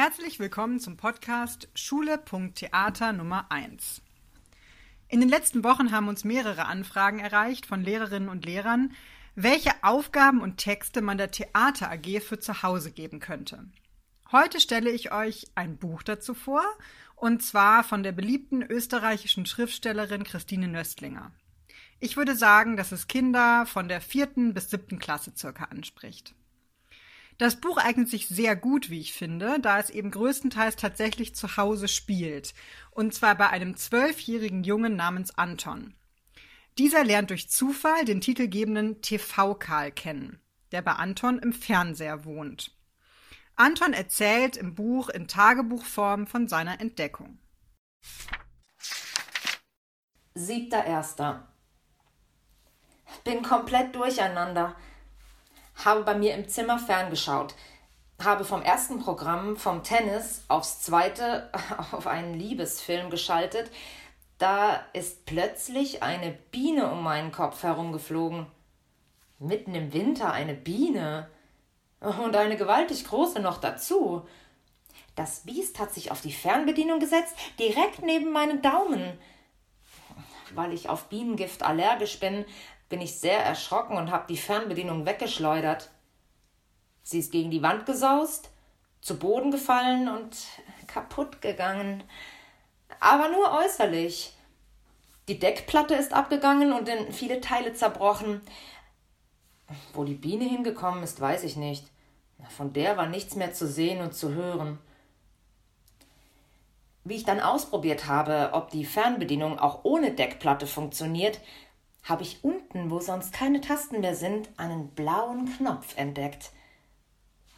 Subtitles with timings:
[0.00, 4.00] Herzlich willkommen zum Podcast Schule.theater Nummer 1.
[5.08, 8.94] In den letzten Wochen haben uns mehrere Anfragen erreicht von Lehrerinnen und Lehrern,
[9.34, 13.64] welche Aufgaben und Texte man der Theater AG für zu Hause geben könnte.
[14.30, 16.62] Heute stelle ich euch ein Buch dazu vor,
[17.16, 21.32] und zwar von der beliebten österreichischen Schriftstellerin Christine Nöstlinger.
[21.98, 26.36] Ich würde sagen, dass es Kinder von der vierten bis siebten Klasse circa anspricht.
[27.38, 31.56] Das Buch eignet sich sehr gut, wie ich finde, da es eben größtenteils tatsächlich zu
[31.56, 32.52] Hause spielt.
[32.90, 35.94] Und zwar bei einem zwölfjährigen Jungen namens Anton.
[36.78, 40.40] Dieser lernt durch Zufall den titelgebenden TV-Karl kennen,
[40.72, 42.76] der bei Anton im Fernseher wohnt.
[43.54, 47.38] Anton erzählt im Buch in Tagebuchform von seiner Entdeckung.
[50.34, 51.48] Siebter Erster.
[53.24, 54.76] Bin komplett durcheinander
[55.84, 57.54] habe bei mir im Zimmer ferngeschaut,
[58.22, 61.50] habe vom ersten Programm vom Tennis aufs zweite
[61.92, 63.70] auf einen Liebesfilm geschaltet.
[64.38, 68.46] Da ist plötzlich eine Biene um meinen Kopf herumgeflogen.
[69.38, 71.28] Mitten im Winter eine Biene.
[72.00, 74.26] Und eine gewaltig große noch dazu.
[75.16, 79.18] Das Biest hat sich auf die Fernbedienung gesetzt, direkt neben meinen Daumen.
[80.54, 82.44] Weil ich auf Bienengift allergisch bin,
[82.88, 85.90] bin ich sehr erschrocken und habe die Fernbedienung weggeschleudert.
[87.02, 88.50] Sie ist gegen die Wand gesaust,
[89.00, 90.36] zu Boden gefallen und
[90.86, 92.02] kaputt gegangen.
[93.00, 94.34] Aber nur äußerlich.
[95.28, 98.40] Die Deckplatte ist abgegangen und in viele Teile zerbrochen.
[99.92, 101.86] Wo die Biene hingekommen ist, weiß ich nicht.
[102.48, 104.78] Von der war nichts mehr zu sehen und zu hören.
[107.04, 111.40] Wie ich dann ausprobiert habe, ob die Fernbedienung auch ohne Deckplatte funktioniert,
[112.08, 116.52] habe ich unten, wo sonst keine Tasten mehr sind, einen blauen Knopf entdeckt.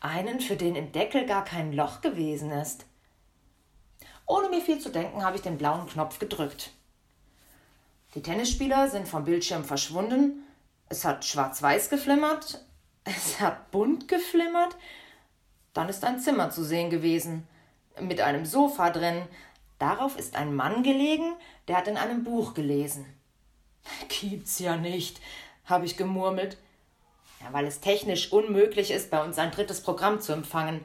[0.00, 2.86] Einen, für den im Deckel gar kein Loch gewesen ist.
[4.24, 6.70] Ohne mir viel zu denken, habe ich den blauen Knopf gedrückt.
[8.14, 10.44] Die Tennisspieler sind vom Bildschirm verschwunden.
[10.88, 12.64] Es hat schwarz-weiß geflimmert.
[13.04, 14.76] Es hat bunt geflimmert.
[15.74, 17.46] Dann ist ein Zimmer zu sehen gewesen.
[18.00, 19.22] Mit einem Sofa drin.
[19.78, 21.34] Darauf ist ein Mann gelegen,
[21.68, 23.06] der hat in einem Buch gelesen.
[24.08, 25.20] Gibt's ja nicht,
[25.64, 26.58] habe ich gemurmelt.
[27.40, 30.84] Ja, weil es technisch unmöglich ist, bei uns ein drittes Programm zu empfangen.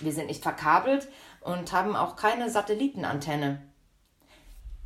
[0.00, 1.08] Wir sind nicht verkabelt
[1.40, 3.62] und haben auch keine Satellitenantenne.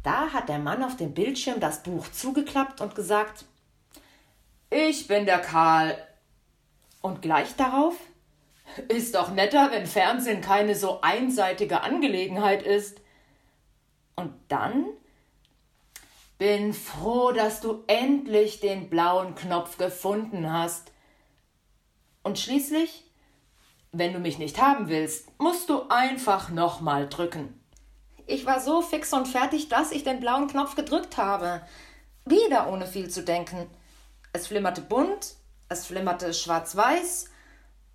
[0.02, 3.44] Da hat der Mann auf dem Bildschirm das Buch zugeklappt und gesagt:
[4.70, 5.97] Ich bin der Karl.
[7.00, 7.97] Und gleich darauf:
[8.88, 13.00] Ist doch netter, wenn Fernsehen keine so einseitige Angelegenheit ist.
[14.14, 14.86] Und dann
[16.42, 20.91] bin froh, dass du endlich den blauen Knopf gefunden hast.
[22.25, 23.04] Und schließlich,
[23.92, 27.60] wenn du mich nicht haben willst, musst du einfach nochmal drücken.
[28.26, 31.62] Ich war so fix und fertig, dass ich den blauen Knopf gedrückt habe.
[32.25, 33.70] Wieder ohne viel zu denken.
[34.32, 35.36] Es flimmerte bunt,
[35.69, 37.31] es flimmerte schwarz-weiß,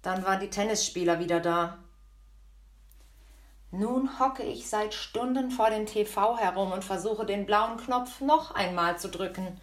[0.02, 1.80] dann waren die Tennisspieler wieder da.
[3.72, 8.51] Nun hocke ich seit Stunden vor dem TV herum und versuche den blauen Knopf noch
[8.51, 9.59] einmal zu drücken.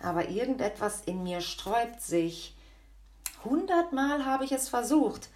[0.00, 2.56] Aber irgendetwas in mir sträubt sich.
[3.44, 5.28] Hundertmal habe ich es versucht,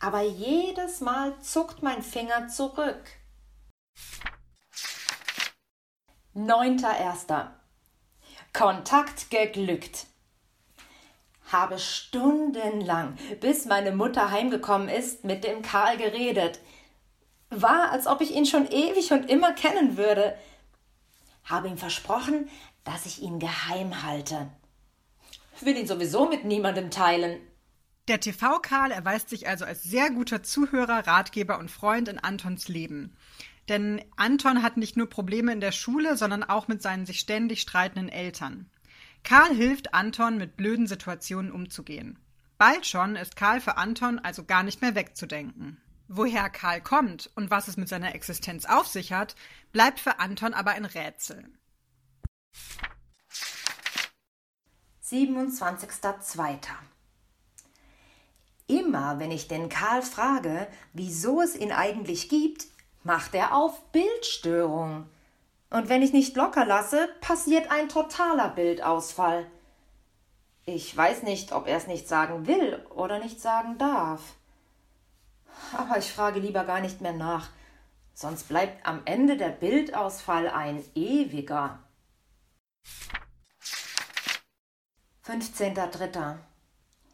[0.00, 3.02] aber jedes Mal zuckt mein Finger zurück.
[6.34, 7.60] Neunter Erster.
[8.52, 10.06] Kontakt geglückt.
[11.52, 16.58] Habe stundenlang, bis meine Mutter heimgekommen ist, mit dem Karl geredet–
[17.60, 20.36] war, als ob ich ihn schon ewig und immer kennen würde.
[21.44, 22.48] Habe ihm versprochen,
[22.84, 24.50] dass ich ihn geheim halte.
[25.60, 27.38] Will ihn sowieso mit niemandem teilen.
[28.08, 33.16] Der TV-Karl erweist sich also als sehr guter Zuhörer, Ratgeber und Freund in Antons Leben.
[33.68, 37.60] Denn Anton hat nicht nur Probleme in der Schule, sondern auch mit seinen sich ständig
[37.60, 38.68] streitenden Eltern.
[39.24, 42.18] Karl hilft Anton, mit blöden Situationen umzugehen.
[42.58, 45.80] Bald schon ist Karl für Anton also gar nicht mehr wegzudenken.
[46.08, 49.34] Woher Karl kommt und was es mit seiner Existenz auf sich hat,
[49.72, 51.48] bleibt für Anton aber ein Rätsel.
[55.04, 56.58] 27.02.
[58.66, 62.66] Immer wenn ich den Karl frage, wieso es ihn eigentlich gibt,
[63.02, 65.08] macht er auf Bildstörung.
[65.72, 69.50] Und wenn ich nicht locker lasse, passiert ein totaler Bildausfall.
[70.66, 74.20] Ich weiß nicht, ob er es nicht sagen will oder nicht sagen darf.
[75.74, 77.48] Aber ich frage lieber gar nicht mehr nach,
[78.12, 81.78] sonst bleibt am Ende der Bildausfall ein ewiger.
[85.26, 86.36] 15.3.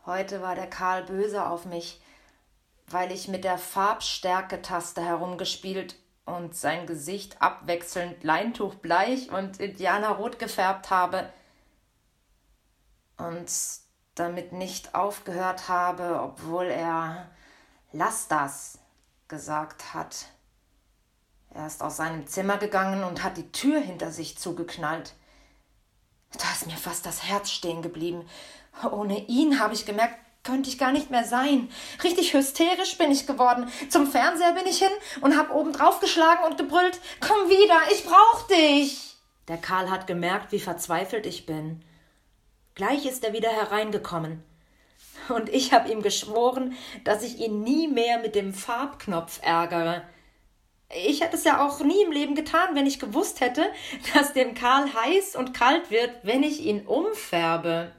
[0.04, 2.00] Heute war der Karl böse auf mich.
[2.90, 5.94] weil ich mit der Farbstärke-Taste herumgespielt
[6.28, 11.32] und sein Gesicht abwechselnd leintuchbleich und indianerrot gefärbt habe
[13.16, 13.50] und
[14.14, 17.28] damit nicht aufgehört habe, obwohl er
[17.92, 18.78] Lass das
[19.28, 20.26] gesagt hat.
[21.50, 25.14] Er ist aus seinem Zimmer gegangen und hat die Tür hinter sich zugeknallt.
[26.32, 28.28] Da ist mir fast das Herz stehen geblieben.
[28.90, 31.68] Ohne ihn habe ich gemerkt, könnte ich gar nicht mehr sein.
[32.02, 33.70] Richtig hysterisch bin ich geworden.
[33.90, 34.88] Zum Fernseher bin ich hin
[35.20, 39.16] und hab oben drauf geschlagen und gebrüllt: Komm wieder, ich brauch dich!
[39.48, 41.84] Der Karl hat gemerkt, wie verzweifelt ich bin.
[42.74, 44.42] Gleich ist er wieder hereingekommen.
[45.28, 46.74] Und ich habe ihm geschworen,
[47.04, 50.02] dass ich ihn nie mehr mit dem Farbknopf ärgere.
[51.06, 53.66] Ich hätte es ja auch nie im Leben getan, wenn ich gewusst hätte,
[54.14, 57.92] dass dem Karl heiß und kalt wird, wenn ich ihn umfärbe.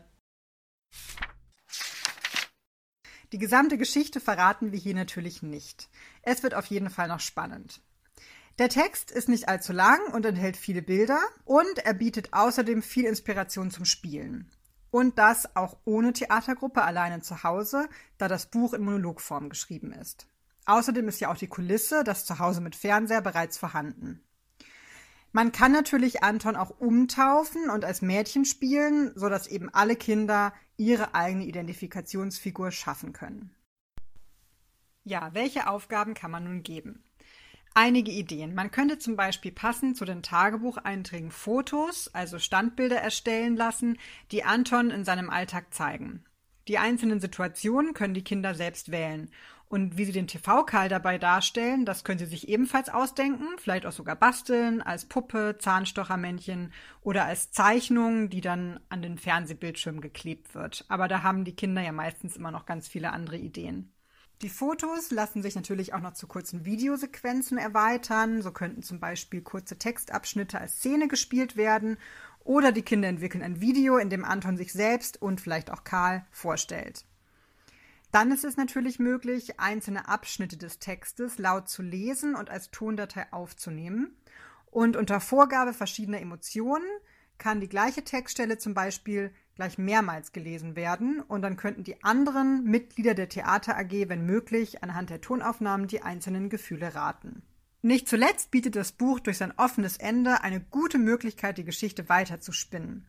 [3.31, 5.89] Die gesamte Geschichte verraten wir hier natürlich nicht.
[6.23, 7.81] Es wird auf jeden Fall noch spannend.
[8.57, 13.05] Der Text ist nicht allzu lang und enthält viele Bilder und er bietet außerdem viel
[13.05, 14.49] Inspiration zum Spielen.
[14.91, 17.87] Und das auch ohne Theatergruppe alleine zu Hause,
[18.17, 20.27] da das Buch in Monologform geschrieben ist.
[20.65, 24.21] Außerdem ist ja auch die Kulisse, das Zuhause mit Fernseher, bereits vorhanden.
[25.31, 31.13] Man kann natürlich Anton auch umtaufen und als Mädchen spielen, sodass eben alle Kinder ihre
[31.13, 33.53] eigene Identifikationsfigur schaffen können.
[35.03, 37.03] Ja, welche Aufgaben kann man nun geben?
[37.75, 38.55] Einige Ideen.
[38.55, 43.99] Man könnte zum Beispiel passend zu den Tagebucheinträgen Fotos, also Standbilder erstellen lassen,
[44.31, 46.23] die Anton in seinem Alltag zeigen.
[46.67, 49.31] Die einzelnen Situationen können die Kinder selbst wählen
[49.69, 53.91] und wie sie den TV-Karl dabei darstellen, das können sie sich ebenfalls ausdenken, vielleicht auch
[53.91, 60.85] sogar basteln, als Puppe, Zahnstochermännchen oder als Zeichnung, die dann an den Fernsehbildschirm geklebt wird.
[60.89, 63.93] Aber da haben die Kinder ja meistens immer noch ganz viele andere Ideen.
[64.41, 68.41] Die Fotos lassen sich natürlich auch noch zu kurzen Videosequenzen erweitern.
[68.41, 71.97] So könnten zum Beispiel kurze Textabschnitte als Szene gespielt werden.
[72.43, 76.25] Oder die Kinder entwickeln ein Video, in dem Anton sich selbst und vielleicht auch Karl
[76.31, 77.05] vorstellt.
[78.11, 83.31] Dann ist es natürlich möglich, einzelne Abschnitte des Textes laut zu lesen und als Tondatei
[83.31, 84.15] aufzunehmen.
[84.71, 86.87] Und unter Vorgabe verschiedener Emotionen
[87.37, 92.63] kann die gleiche Textstelle zum Beispiel gleich mehrmals gelesen werden und dann könnten die anderen
[92.63, 97.43] Mitglieder der Theater AG, wenn möglich, anhand der Tonaufnahmen die einzelnen Gefühle raten.
[97.81, 102.41] Nicht zuletzt bietet das Buch durch sein offenes Ende eine gute Möglichkeit, die Geschichte weiter
[102.41, 103.07] zu spinnen.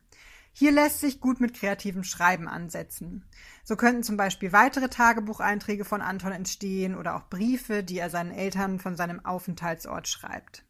[0.61, 3.25] Hier lässt sich gut mit kreativem Schreiben ansetzen.
[3.65, 8.31] So könnten zum Beispiel weitere Tagebucheinträge von Anton entstehen oder auch Briefe, die er seinen
[8.31, 10.67] Eltern von seinem Aufenthaltsort schreibt.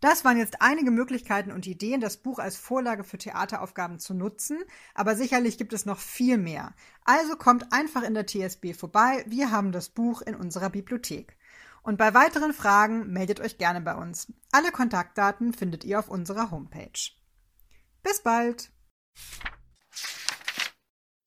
[0.00, 4.58] Das waren jetzt einige Möglichkeiten und Ideen, das Buch als Vorlage für Theateraufgaben zu nutzen,
[4.92, 6.74] aber sicherlich gibt es noch viel mehr.
[7.06, 11.38] Also kommt einfach in der TSB vorbei, wir haben das Buch in unserer Bibliothek.
[11.82, 14.30] Und bei weiteren Fragen meldet euch gerne bei uns.
[14.52, 17.17] Alle Kontaktdaten findet ihr auf unserer Homepage.
[18.08, 18.70] Bis bald!